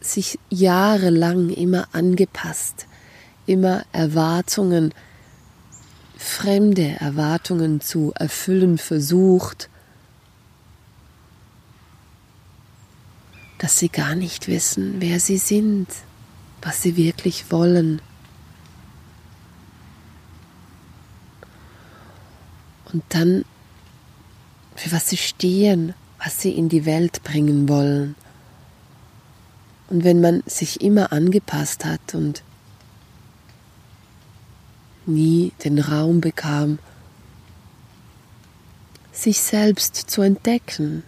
[0.00, 2.86] sich jahrelang immer angepasst,
[3.46, 4.92] immer Erwartungen,
[6.16, 9.68] fremde Erwartungen zu erfüllen versucht,
[13.58, 15.88] dass sie gar nicht wissen, wer sie sind,
[16.62, 18.00] was sie wirklich wollen.
[22.92, 23.44] Und dann,
[24.74, 28.14] für was sie stehen, was sie in die Welt bringen wollen.
[29.88, 32.42] Und wenn man sich immer angepasst hat und
[35.06, 36.78] nie den Raum bekam,
[39.12, 41.02] sich selbst zu entdecken,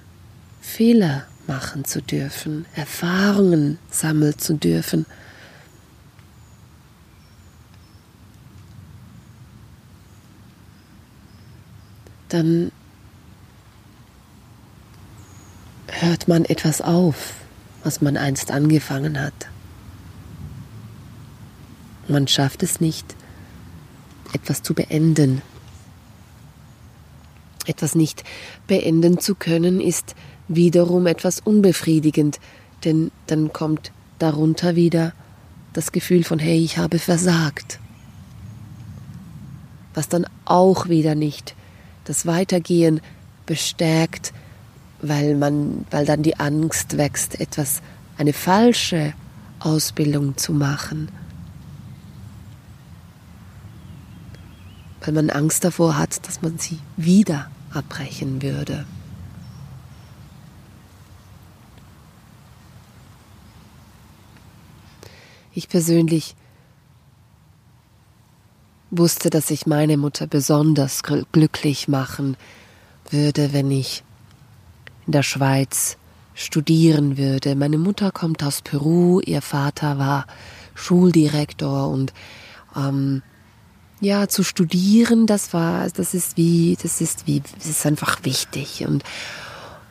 [0.61, 5.07] Fehler machen zu dürfen, Erfahrungen sammeln zu dürfen.
[12.29, 12.71] Dann
[15.89, 17.35] hört man etwas auf,
[17.83, 19.49] was man einst angefangen hat.
[22.07, 23.17] Man schafft es nicht,
[24.33, 25.43] etwas zu beenden.
[27.67, 28.25] Etwas nicht
[28.67, 30.15] beenden zu können, ist
[30.49, 32.41] wiederum etwas unbefriedigend,
[32.85, 35.13] denn dann kommt darunter wieder
[35.75, 37.79] das Gefühl von, hey, ich habe versagt.
[39.95, 41.55] Was dann auch wieder nicht
[42.05, 43.01] das Weitergehen
[43.45, 44.33] bestärkt,
[45.01, 47.83] weil man, weil dann die Angst wächst, etwas,
[48.17, 49.15] eine falsche
[49.61, 51.11] Ausbildung zu machen.
[55.01, 58.85] Weil man Angst davor hat, dass man sie wieder abbrechen würde.
[65.55, 66.35] Ich persönlich
[68.91, 72.37] wusste, dass ich meine Mutter besonders glücklich machen
[73.11, 74.03] würde, wenn ich
[75.09, 75.97] in der Schweiz
[76.35, 77.57] studieren würde.
[77.57, 80.27] Meine Mutter kommt aus Peru, ihr Vater war
[80.75, 82.13] Schuldirektor und
[82.77, 83.23] ähm,
[84.01, 88.85] ja, zu studieren, das war, das ist wie, das ist wie, das ist einfach wichtig
[88.87, 89.03] und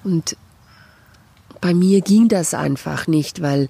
[0.04, 0.38] und
[1.60, 3.70] bei mir ging das einfach nicht, weil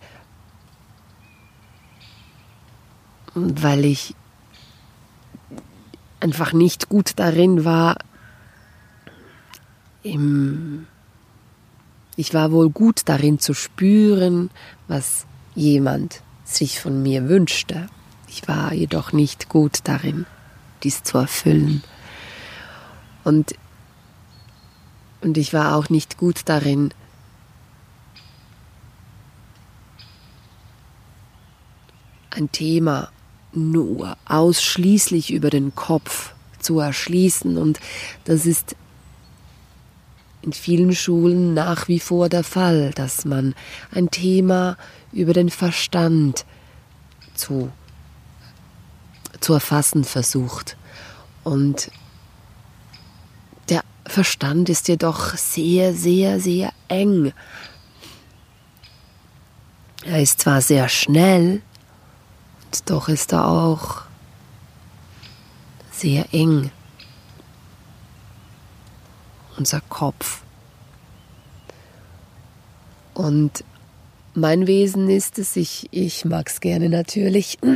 [3.34, 4.16] weil ich
[6.20, 7.96] einfach nicht gut darin war,
[10.04, 10.88] im
[12.18, 14.50] ich war wohl gut darin zu spüren,
[14.88, 17.88] was jemand sich von mir wünschte.
[18.28, 20.26] Ich war jedoch nicht gut darin,
[20.84, 21.84] dies zu erfüllen.
[23.24, 23.54] Und,
[25.22, 26.92] und ich war auch nicht gut darin,
[32.32, 33.10] ein Thema
[33.54, 37.58] nur ausschließlich über den Kopf zu erschließen.
[37.58, 37.80] Und
[38.26, 38.76] das ist
[40.48, 43.54] in vielen Schulen nach wie vor der Fall, dass man
[43.92, 44.78] ein Thema
[45.12, 46.46] über den Verstand
[47.36, 47.70] zu,
[49.42, 50.78] zu erfassen versucht.
[51.44, 51.92] Und
[53.68, 57.34] der Verstand ist jedoch sehr, sehr, sehr eng.
[60.06, 61.62] Er ist zwar sehr schnell,
[62.86, 64.04] doch ist er auch
[65.92, 66.72] sehr eng
[69.58, 70.44] unser Kopf.
[73.14, 73.64] Und
[74.34, 77.58] mein Wesen ist es, ich, ich mag es gerne natürlich.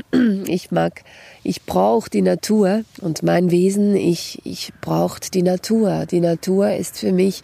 [0.48, 1.04] Ich mag,
[1.44, 6.06] ich brauche die Natur und mein Wesen, ich, ich brauche die Natur.
[6.06, 7.42] Die Natur ist für mich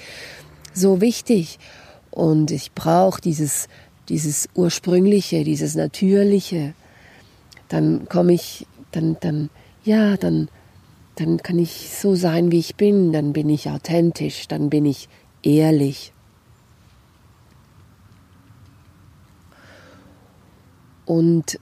[0.73, 1.57] so wichtig
[2.11, 3.67] und ich brauche dieses,
[4.09, 6.73] dieses Ursprüngliche, dieses Natürliche.
[7.69, 9.49] Dann komme ich, dann, dann,
[9.83, 10.49] ja, dann
[11.20, 15.09] dann kann ich so sein, wie ich bin, dann bin ich authentisch, dann bin ich
[15.41, 16.13] ehrlich.
[21.05, 21.59] Und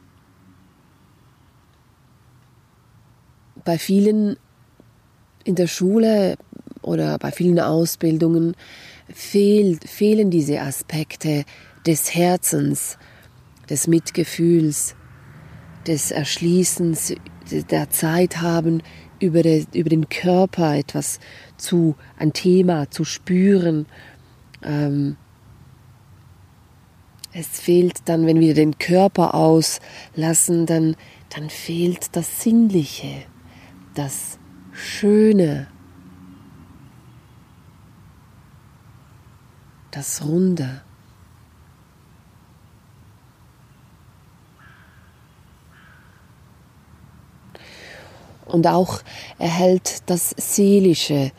[3.63, 4.37] bei vielen
[5.43, 6.35] in der Schule
[6.81, 8.55] oder bei vielen Ausbildungen
[9.13, 11.45] fehlt, fehlen diese Aspekte
[11.85, 12.97] des Herzens,
[13.69, 14.95] des Mitgefühls,
[15.87, 17.15] des Erschließens,
[17.69, 18.81] der Zeit haben,
[19.19, 21.19] über, de, über den Körper etwas
[21.57, 23.85] zu, ein Thema zu spüren.
[24.63, 25.17] Ähm,
[27.33, 30.95] es fehlt dann, wenn wir den Körper auslassen, dann,
[31.29, 33.23] dann fehlt das Sinnliche,
[33.93, 34.39] das
[34.71, 35.67] Schöne,
[39.91, 40.81] das Runde.
[48.45, 49.01] Und auch
[49.39, 51.31] erhält das Seelische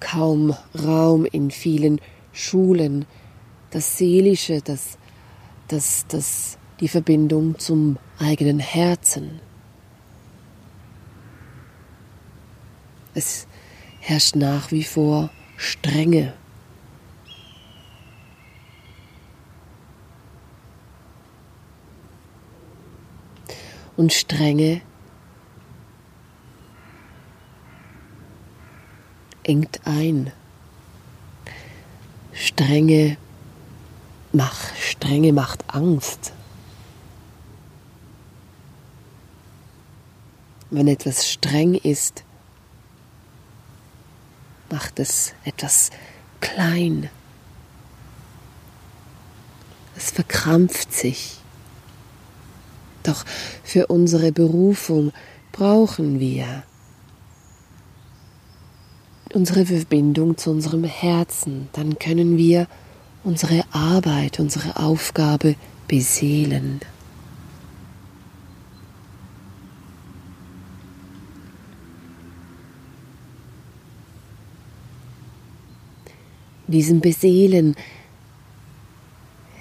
[0.00, 0.54] kaum
[0.84, 2.00] Raum in vielen
[2.32, 3.06] Schulen.
[3.70, 4.98] Das Seelische, das,
[5.68, 9.40] das, das, die Verbindung zum eigenen Herzen.
[13.14, 13.46] Es
[14.00, 16.34] herrscht nach wie vor Strenge.
[23.96, 24.80] Und Strenge
[29.48, 30.32] engt ein.
[32.32, 33.16] Strenge,
[34.32, 36.32] mach, Strenge macht Angst.
[40.70, 42.22] Wenn etwas streng ist,
[44.70, 45.90] macht es etwas
[46.40, 47.08] klein.
[49.98, 51.38] es verkrampft sich.
[53.02, 53.24] Doch
[53.64, 55.12] für unsere Berufung
[55.52, 56.62] brauchen wir
[59.34, 62.66] unsere Verbindung zu unserem Herzen, dann können wir
[63.24, 65.56] unsere Arbeit, unsere Aufgabe
[65.86, 66.80] beseelen.
[76.66, 77.76] In diesem Beseelen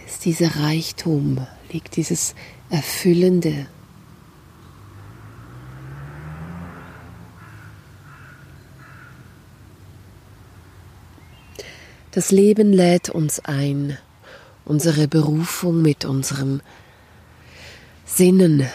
[0.05, 2.35] ist dieser Reichtum, liegt dieses
[2.69, 3.67] Erfüllende.
[12.17, 13.95] Das Leben lädt uns ein,
[14.65, 16.61] unsere Berufung mit unserem
[18.07, 18.65] Sinnen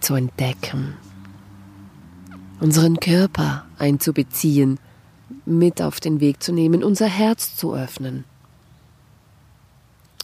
[0.00, 0.92] zu entdecken,
[2.60, 4.78] unseren Körper einzubeziehen,
[5.46, 8.24] mit auf den Weg zu nehmen, unser Herz zu öffnen.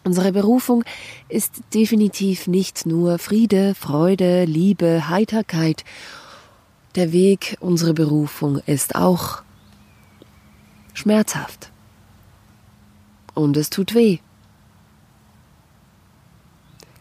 [0.05, 0.85] Unsere Berufung
[1.31, 5.87] ist definitiv nicht nur Friede, Freude, Liebe, Heiterkeit.
[6.97, 9.44] Der Weg unserer Berufung ist auch
[10.95, 11.71] schmerzhaft.
[13.35, 14.19] Und es tut weh.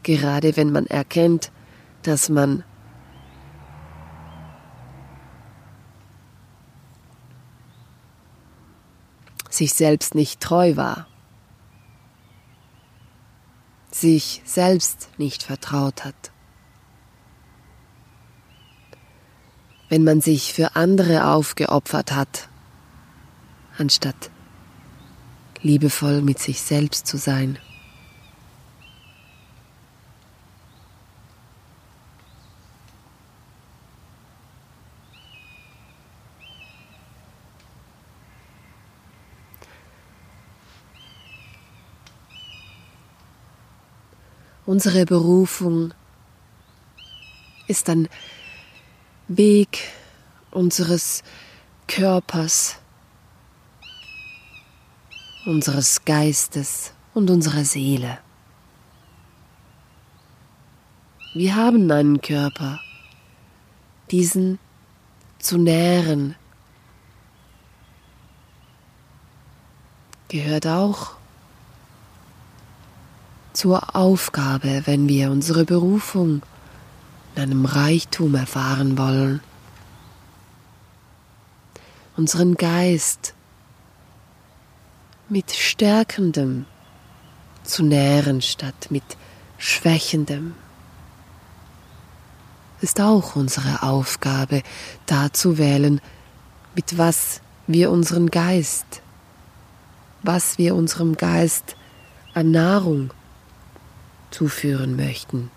[0.01, 1.51] Gerade wenn man erkennt,
[2.01, 2.65] dass man
[9.49, 11.07] sich selbst nicht treu war,
[13.91, 16.31] sich selbst nicht vertraut hat.
[19.89, 22.49] Wenn man sich für andere aufgeopfert hat,
[23.77, 24.29] anstatt
[25.61, 27.57] liebevoll mit sich selbst zu sein.
[44.65, 45.93] Unsere Berufung
[47.67, 48.07] ist ein
[49.27, 49.79] Weg
[50.51, 51.21] unseres
[51.87, 52.77] Körpers
[55.45, 58.19] unseres Geistes und unserer Seele.
[61.33, 62.79] Wir haben einen Körper,
[64.11, 64.59] diesen
[65.39, 66.35] zu nähren
[70.29, 71.11] gehört auch
[73.53, 76.41] zur Aufgabe, wenn wir unsere Berufung
[77.35, 79.41] in einem Reichtum erfahren wollen,
[82.17, 83.35] unseren Geist
[85.33, 86.67] mit Stärkendem
[87.63, 89.03] zu nähren statt mit
[89.57, 90.53] Schwächendem.
[92.81, 94.61] Ist auch unsere Aufgabe,
[95.07, 96.01] da zu wählen,
[96.75, 99.01] mit was wir unseren Geist,
[100.21, 101.77] was wir unserem Geist
[102.35, 103.11] an Nahrung
[104.29, 105.49] zuführen möchten.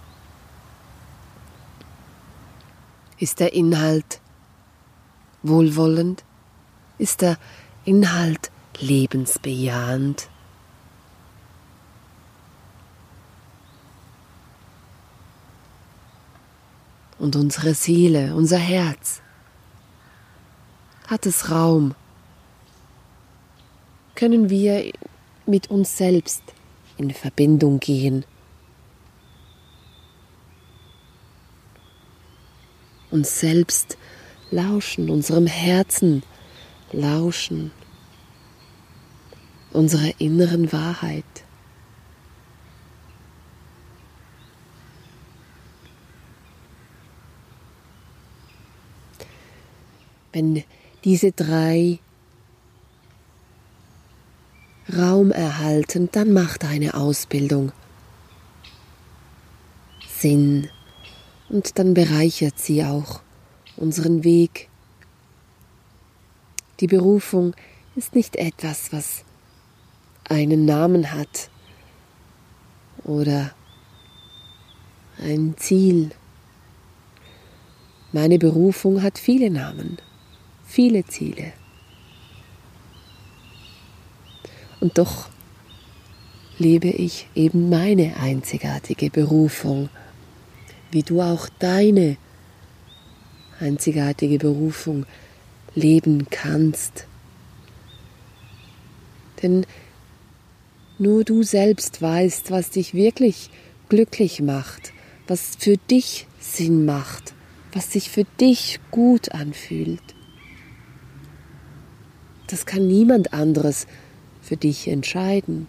[3.18, 4.22] Ist der Inhalt
[5.42, 6.24] wohlwollend?
[6.96, 7.36] Ist der
[7.84, 8.50] Inhalt
[8.80, 10.28] lebensbejahend.
[17.18, 19.22] Und unsere Seele, unser Herz,
[21.06, 21.94] hat es Raum?
[24.14, 24.92] Können wir
[25.46, 26.42] mit uns selbst
[26.98, 28.24] in Verbindung gehen?
[33.10, 33.96] Uns selbst
[34.50, 36.22] lauschen, unserem Herzen
[36.92, 37.70] lauschen
[39.76, 41.24] unserer inneren Wahrheit.
[50.32, 50.64] Wenn
[51.04, 51.98] diese drei
[54.94, 57.72] Raum erhalten, dann macht eine Ausbildung
[60.08, 60.70] Sinn
[61.50, 63.20] und dann bereichert sie auch
[63.76, 64.70] unseren Weg.
[66.80, 67.54] Die Berufung
[67.94, 69.25] ist nicht etwas, was
[70.28, 71.50] einen Namen hat
[73.04, 73.52] oder
[75.18, 76.10] ein Ziel.
[78.12, 79.98] Meine Berufung hat viele Namen,
[80.64, 81.52] viele Ziele.
[84.80, 85.28] Und doch
[86.58, 89.88] lebe ich eben meine einzigartige Berufung,
[90.90, 92.16] wie du auch deine
[93.60, 95.06] einzigartige Berufung
[95.74, 97.06] leben kannst.
[99.42, 99.66] Denn
[100.98, 103.50] nur du selbst weißt, was dich wirklich
[103.88, 104.92] glücklich macht,
[105.26, 107.34] was für dich Sinn macht,
[107.72, 110.02] was sich für dich gut anfühlt.
[112.46, 113.86] Das kann niemand anderes
[114.40, 115.66] für dich entscheiden.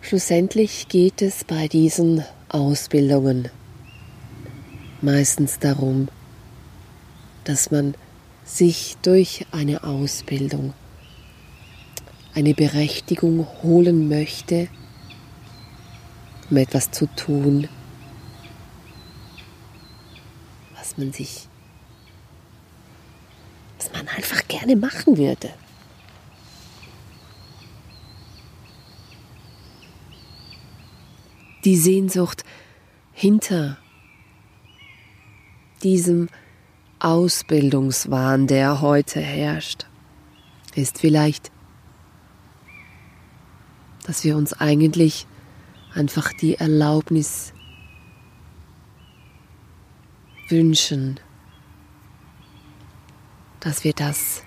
[0.00, 3.48] Schlussendlich geht es bei diesen Ausbildungen
[5.00, 6.08] meistens darum,
[7.44, 7.94] dass man
[8.44, 10.74] sich durch eine Ausbildung
[12.34, 14.68] eine Berechtigung holen möchte,
[16.50, 17.68] um etwas zu tun,
[20.76, 21.48] was man sich,
[23.78, 25.50] was man einfach gerne machen würde.
[31.64, 32.44] Die Sehnsucht
[33.12, 33.78] hinter
[35.82, 36.28] diesem
[37.04, 39.86] Ausbildungswahn, der heute herrscht,
[40.74, 41.52] ist vielleicht,
[44.06, 45.26] dass wir uns eigentlich
[45.94, 47.52] einfach die Erlaubnis
[50.48, 51.20] wünschen,
[53.60, 54.42] dass wir das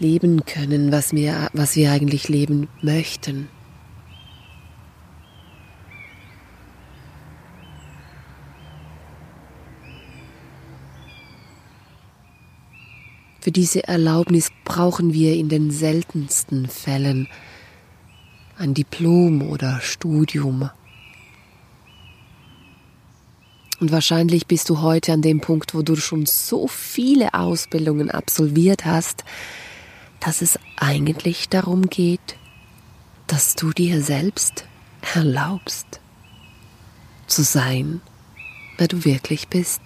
[0.00, 3.48] leben können, was wir, was wir eigentlich leben möchten.
[13.48, 17.28] Für diese Erlaubnis brauchen wir in den seltensten Fällen
[18.58, 20.68] ein Diplom oder Studium.
[23.80, 28.84] Und wahrscheinlich bist du heute an dem Punkt, wo du schon so viele Ausbildungen absolviert
[28.84, 29.24] hast,
[30.20, 32.36] dass es eigentlich darum geht,
[33.28, 34.66] dass du dir selbst
[35.14, 36.00] erlaubst
[37.26, 38.02] zu sein,
[38.76, 39.80] wer du wirklich bist.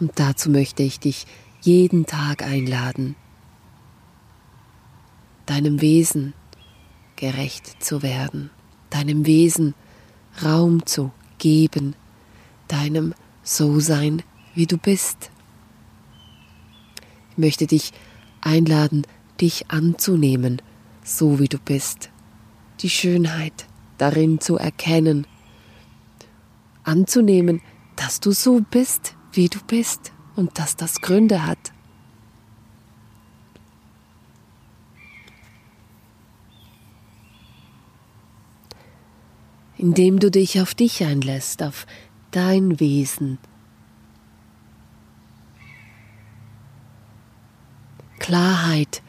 [0.00, 1.26] Und dazu möchte ich dich
[1.60, 3.16] jeden Tag einladen,
[5.46, 6.34] deinem Wesen
[7.16, 8.50] gerecht zu werden,
[8.90, 9.74] deinem Wesen
[10.44, 11.96] Raum zu geben,
[12.68, 14.22] deinem So-Sein,
[14.54, 15.30] wie du bist.
[17.30, 17.92] Ich möchte dich
[18.40, 19.04] einladen,
[19.40, 20.62] dich anzunehmen,
[21.02, 22.10] so wie du bist,
[22.80, 25.26] die Schönheit darin zu erkennen,
[26.84, 27.60] anzunehmen,
[27.96, 31.72] dass du so bist, wie du bist und dass das Gründe hat.
[39.76, 41.86] Indem du dich auf dich einlässt, auf
[42.30, 43.38] dein Wesen.
[48.18, 49.02] Klarheit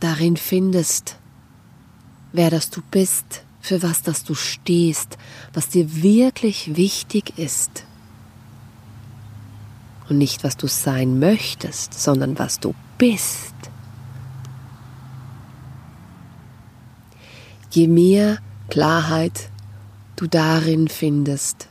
[0.00, 1.18] darin findest,
[2.32, 5.18] wer das du bist, für was das du stehst,
[5.52, 7.84] was dir wirklich wichtig ist
[10.08, 13.54] und nicht was du sein möchtest, sondern was du bist.
[17.70, 18.38] Je mehr
[18.70, 19.50] Klarheit
[20.16, 21.68] du darin findest,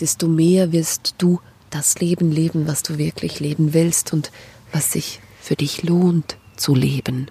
[0.00, 4.30] desto mehr wirst du das Leben leben, was du wirklich leben willst und
[4.72, 7.30] was sich für dich lohnt zu leben.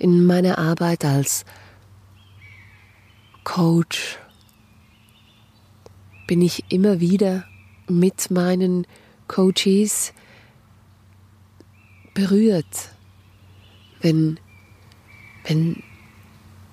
[0.00, 1.44] In meiner Arbeit als
[3.44, 4.18] Coach
[6.26, 7.44] bin ich immer wieder
[7.88, 8.86] mit meinen
[9.28, 10.12] Coaches
[12.14, 12.90] berührt,
[14.00, 14.38] wenn,
[15.44, 15.82] wenn,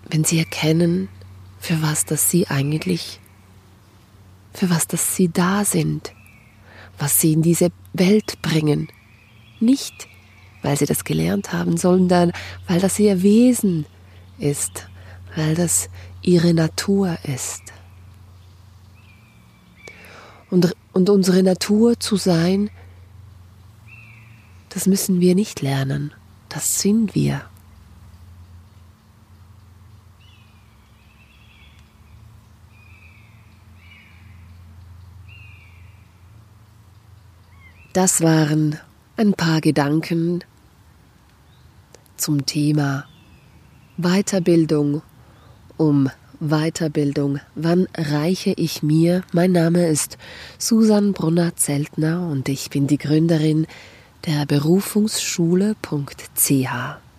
[0.09, 1.07] wenn sie erkennen,
[1.59, 3.19] für was das sie eigentlich,
[4.53, 6.13] für was das sie da sind,
[6.97, 8.89] was sie in diese Welt bringen.
[9.59, 10.07] Nicht
[10.65, 12.31] weil sie das gelernt haben, sondern
[12.67, 13.85] weil das ihr Wesen
[14.39, 14.87] ist,
[15.35, 15.89] weil das
[16.23, 17.61] ihre Natur ist.
[20.49, 22.71] Und, und unsere Natur zu sein,
[24.69, 26.11] das müssen wir nicht lernen,
[26.49, 27.41] das sind wir.
[37.93, 38.79] Das waren
[39.15, 40.43] ein paar Gedanken
[42.17, 43.05] zum Thema
[43.97, 45.01] Weiterbildung
[45.77, 46.09] um
[46.39, 47.39] Weiterbildung.
[47.55, 49.23] Wann reiche ich mir?
[49.31, 50.17] Mein Name ist
[50.57, 53.67] Susan Brunner-Zeltner und ich bin die Gründerin
[54.25, 55.75] der Berufungsschule.ch.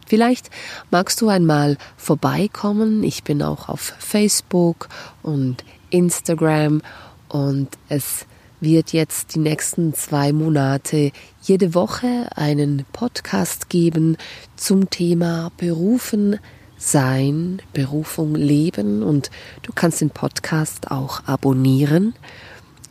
[0.07, 0.51] Vielleicht
[0.91, 3.03] magst du einmal vorbeikommen.
[3.03, 4.89] Ich bin auch auf Facebook
[5.23, 6.83] und Instagram
[7.29, 8.27] und es
[8.61, 14.17] wird jetzt die nächsten zwei Monate jede Woche einen Podcast geben
[14.57, 16.39] zum Thema Berufen
[16.79, 19.31] sein, Berufung leben und
[19.63, 22.15] du kannst den Podcast auch abonnieren.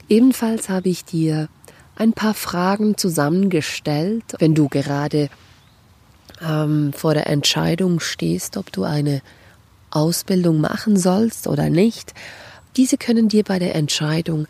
[0.09, 1.49] Ebenfalls habe ich dir
[1.95, 5.29] ein paar Fragen zusammengestellt, wenn du gerade
[6.41, 9.21] ähm, vor der Entscheidung stehst, ob du eine
[9.91, 12.13] Ausbildung machen sollst oder nicht.
[12.75, 14.47] Diese können dir bei der Entscheidung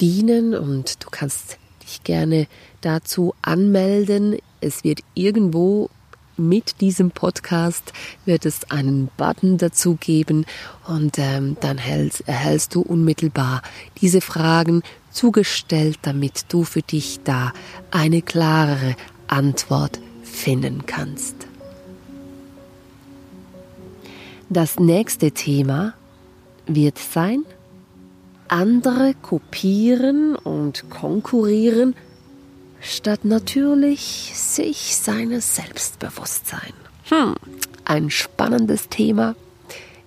[0.00, 2.46] dienen und du kannst dich gerne
[2.80, 4.38] dazu anmelden.
[4.60, 5.90] Es wird irgendwo
[6.38, 7.92] mit diesem Podcast
[8.24, 10.46] wird es einen Button dazu geben
[10.86, 13.62] und ähm, dann erhältst, erhältst du unmittelbar
[14.00, 17.52] diese Fragen zugestellt, damit du für dich da
[17.90, 18.94] eine klarere
[19.26, 21.34] Antwort finden kannst.
[24.48, 25.94] Das nächste Thema
[26.66, 27.44] wird sein,
[28.48, 31.94] andere kopieren und konkurrieren,
[32.80, 36.72] statt natürlich sich seines Selbstbewusstsein.
[37.08, 37.34] Hm,
[37.84, 39.34] ein spannendes Thema.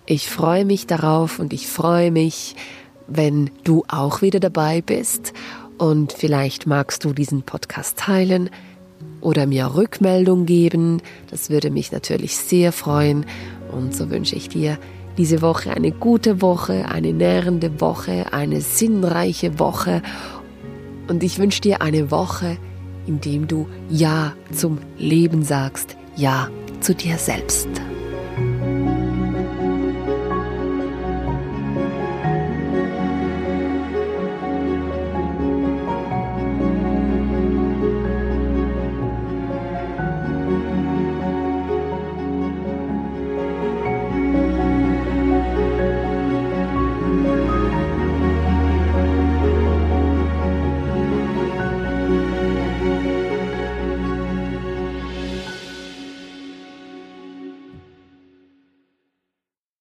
[0.06, 2.56] Ich freue mich darauf und ich freue mich,
[3.08, 5.34] wenn du auch wieder dabei bist
[5.78, 8.50] und vielleicht magst du diesen Podcast teilen
[9.20, 11.02] oder mir Rückmeldung geben.
[11.30, 13.26] Das würde mich natürlich sehr freuen
[13.72, 14.78] und so wünsche ich dir
[15.22, 20.02] diese Woche eine gute Woche, eine nährende Woche, eine sinnreiche Woche
[21.10, 22.58] und ich wünsche dir eine Woche,
[23.06, 26.50] in dem du Ja zum Leben sagst, Ja
[26.80, 27.70] zu dir selbst.